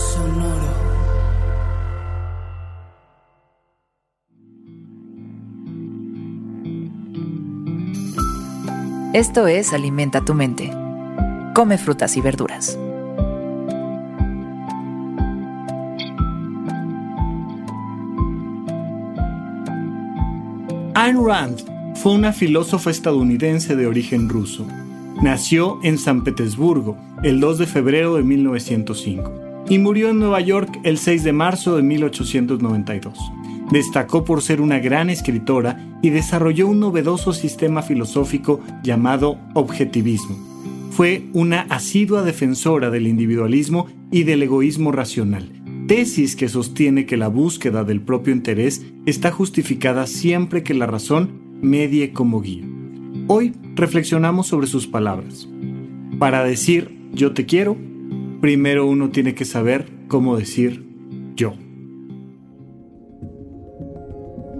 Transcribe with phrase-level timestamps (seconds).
[0.00, 0.72] Sonoro.
[9.12, 10.70] Esto es Alimenta tu mente.
[11.54, 12.78] Come frutas y verduras.
[20.94, 24.66] Ayn Rand fue una filósofa estadounidense de origen ruso.
[25.20, 30.80] Nació en San Petersburgo el 2 de febrero de 1905 y murió en Nueva York
[30.82, 33.16] el 6 de marzo de 1892.
[33.70, 40.36] Destacó por ser una gran escritora y desarrolló un novedoso sistema filosófico llamado objetivismo.
[40.90, 45.52] Fue una asidua defensora del individualismo y del egoísmo racional,
[45.86, 51.58] tesis que sostiene que la búsqueda del propio interés está justificada siempre que la razón
[51.62, 52.64] medie como guía.
[53.28, 55.48] Hoy reflexionamos sobre sus palabras.
[56.18, 57.76] Para decir yo te quiero,
[58.40, 60.84] primero uno tiene que saber cómo decir
[61.36, 61.54] yo.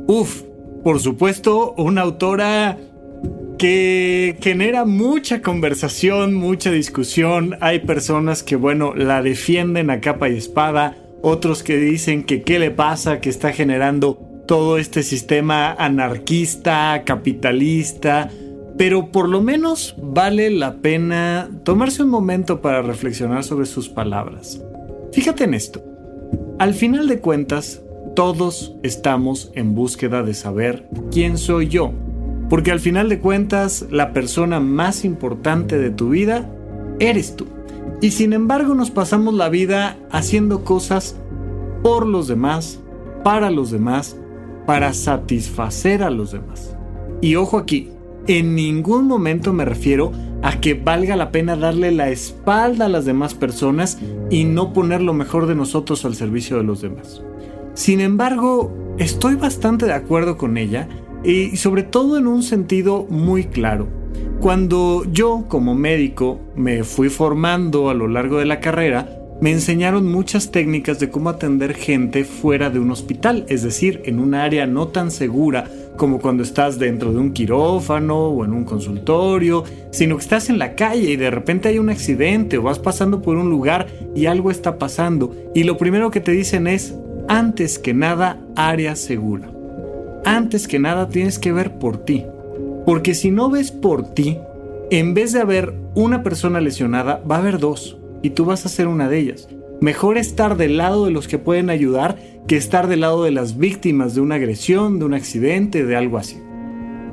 [0.06, 0.42] Uf,
[0.82, 2.78] por supuesto, una autora
[3.58, 7.56] que genera mucha conversación, mucha discusión.
[7.60, 12.58] Hay personas que, bueno, la defienden a capa y espada, otros que dicen que qué
[12.58, 18.30] le pasa, que está generando todo este sistema anarquista, capitalista,
[18.80, 24.64] pero por lo menos vale la pena tomarse un momento para reflexionar sobre sus palabras.
[25.12, 25.84] Fíjate en esto.
[26.58, 27.82] Al final de cuentas,
[28.16, 31.92] todos estamos en búsqueda de saber quién soy yo.
[32.48, 36.50] Porque al final de cuentas, la persona más importante de tu vida
[37.00, 37.48] eres tú.
[38.00, 41.16] Y sin embargo nos pasamos la vida haciendo cosas
[41.82, 42.80] por los demás,
[43.24, 44.16] para los demás,
[44.64, 46.74] para satisfacer a los demás.
[47.20, 47.90] Y ojo aquí,
[48.38, 53.04] en ningún momento me refiero a que valga la pena darle la espalda a las
[53.04, 53.98] demás personas
[54.30, 57.22] y no poner lo mejor de nosotros al servicio de los demás.
[57.74, 60.88] Sin embargo, estoy bastante de acuerdo con ella
[61.24, 63.88] y sobre todo en un sentido muy claro.
[64.40, 70.06] Cuando yo como médico me fui formando a lo largo de la carrera, me enseñaron
[70.06, 74.66] muchas técnicas de cómo atender gente fuera de un hospital, es decir, en un área
[74.66, 80.16] no tan segura como cuando estás dentro de un quirófano o en un consultorio, sino
[80.16, 83.36] que estás en la calle y de repente hay un accidente o vas pasando por
[83.36, 86.94] un lugar y algo está pasando y lo primero que te dicen es,
[87.28, 89.50] antes que nada, área segura.
[90.24, 92.24] Antes que nada tienes que ver por ti,
[92.86, 94.38] porque si no ves por ti,
[94.90, 98.70] en vez de haber una persona lesionada, va a haber dos y tú vas a
[98.70, 99.48] ser una de ellas.
[99.80, 103.56] Mejor estar del lado de los que pueden ayudar que estar del lado de las
[103.56, 106.36] víctimas de una agresión, de un accidente, de algo así.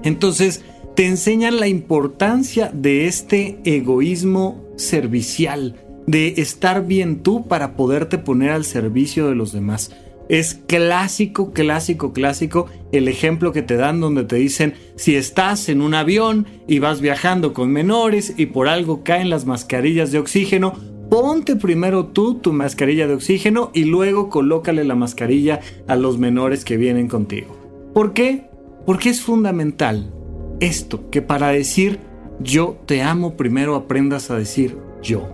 [0.03, 0.63] Entonces,
[0.95, 5.75] te enseñan la importancia de este egoísmo servicial,
[6.07, 9.91] de estar bien tú para poderte poner al servicio de los demás.
[10.27, 15.81] Es clásico, clásico, clásico el ejemplo que te dan donde te dicen si estás en
[15.81, 20.73] un avión y vas viajando con menores y por algo caen las mascarillas de oxígeno,
[21.09, 26.65] Ponte primero tú tu mascarilla de oxígeno y luego colócale la mascarilla a los menores
[26.65, 27.55] que vienen contigo.
[27.93, 28.49] ¿Por qué?
[28.85, 30.13] Porque es fundamental
[30.59, 31.99] esto, que para decir
[32.39, 35.29] yo te amo primero aprendas a decir yo.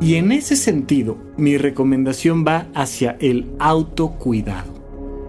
[0.00, 4.72] Y en ese sentido, mi recomendación va hacia el autocuidado.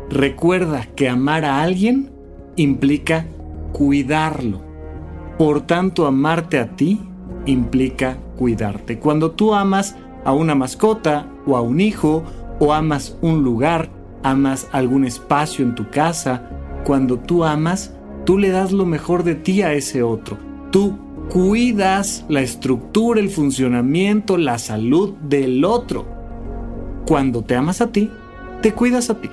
[0.09, 2.11] Recuerda que amar a alguien
[2.55, 3.27] implica
[3.71, 4.61] cuidarlo.
[5.37, 6.99] Por tanto, amarte a ti
[7.45, 8.99] implica cuidarte.
[8.99, 9.95] Cuando tú amas
[10.25, 12.23] a una mascota o a un hijo
[12.59, 13.89] o amas un lugar,
[14.23, 16.49] amas algún espacio en tu casa,
[16.85, 17.93] cuando tú amas,
[18.25, 20.37] tú le das lo mejor de ti a ese otro.
[20.71, 20.97] Tú
[21.29, 26.05] cuidas la estructura, el funcionamiento, la salud del otro.
[27.05, 28.09] Cuando te amas a ti,
[28.61, 29.29] te cuidas a ti.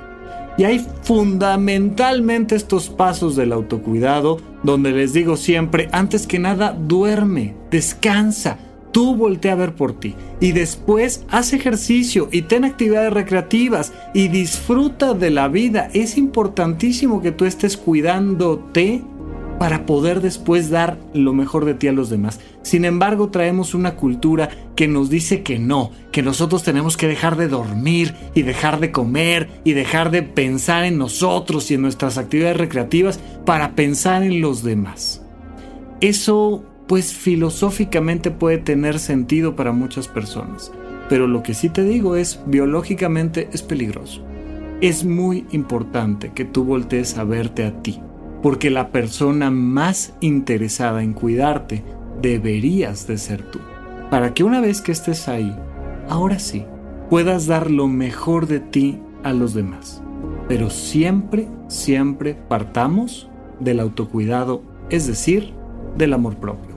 [0.59, 7.55] Y hay fundamentalmente estos pasos del autocuidado donde les digo siempre, antes que nada, duerme,
[7.71, 8.59] descansa,
[8.93, 14.29] tú voltea a ver por ti y después haz ejercicio y ten actividades recreativas y
[14.29, 15.91] disfruta de la vida.
[15.93, 19.03] Es importantísimo que tú estés cuidándote
[19.61, 22.41] para poder después dar lo mejor de ti a los demás.
[22.63, 27.37] Sin embargo, traemos una cultura que nos dice que no, que nosotros tenemos que dejar
[27.37, 32.17] de dormir y dejar de comer y dejar de pensar en nosotros y en nuestras
[32.17, 35.21] actividades recreativas para pensar en los demás.
[36.01, 40.73] Eso, pues filosóficamente puede tener sentido para muchas personas,
[41.09, 44.25] pero lo que sí te digo es, biológicamente es peligroso.
[44.81, 48.01] Es muy importante que tú voltees a verte a ti
[48.43, 51.85] porque la persona más interesada en cuidarte
[52.21, 53.61] deberías de ser tú,
[54.11, 55.55] para que una vez que estés ahí,
[56.09, 56.65] ahora sí,
[57.09, 60.03] puedas dar lo mejor de ti a los demás.
[60.49, 63.29] Pero siempre, siempre partamos
[63.61, 65.53] del autocuidado, es decir,
[65.97, 66.70] del amor propio.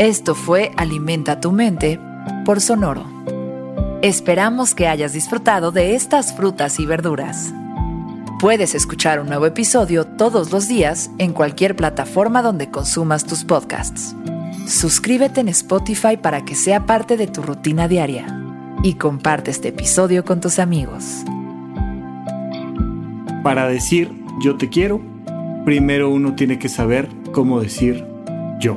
[0.00, 2.00] Esto fue Alimenta tu mente
[2.46, 3.04] por Sonoro.
[4.00, 7.52] Esperamos que hayas disfrutado de estas frutas y verduras.
[8.40, 14.16] Puedes escuchar un nuevo episodio todos los días en cualquier plataforma donde consumas tus podcasts.
[14.66, 18.42] Suscríbete en Spotify para que sea parte de tu rutina diaria
[18.82, 21.04] y comparte este episodio con tus amigos.
[23.42, 24.10] Para decir
[24.42, 24.98] yo te quiero,
[25.66, 28.06] primero uno tiene que saber cómo decir
[28.60, 28.76] yo.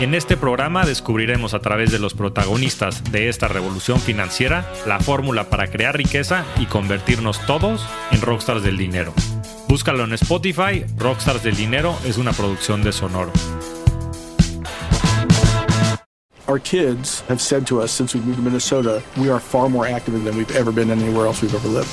[0.00, 5.50] En este programa descubriremos a través de los protagonistas de esta revolución financiera la fórmula
[5.50, 9.12] para crear riqueza y convertirnos todos en rockstars del dinero.
[9.68, 13.30] Búscalo en Spotify, Rockstars del Dinero es una producción de Sonoro.
[16.48, 19.86] Our kids have said to us since we moved to Minnesota, we are far more
[19.86, 21.90] active than we've ever been anywhere else we've ever lived.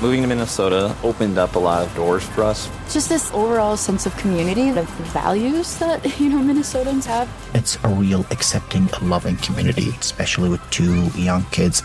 [0.00, 2.70] Moving to Minnesota opened up a lot of doors for us.
[2.90, 7.28] just this overall sense of community, the values that, you know, Minnesotans have.
[7.54, 11.82] It's a real accepting, loving community, especially with two young kids.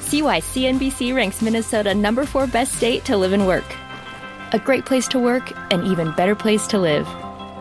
[0.00, 3.66] See why CNBC ranks Minnesota number four best state to live and work.
[4.54, 7.06] A great place to work, an even better place to live.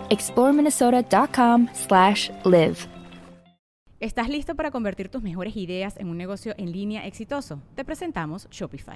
[0.10, 2.88] ExploreMinnesota.com slash live.
[4.00, 7.62] ¿Estás listo para convertir tus mejores ideas en un negocio en línea exitoso?
[7.76, 8.96] Te presentamos Shopify.